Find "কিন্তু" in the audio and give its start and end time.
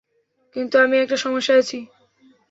0.55-0.75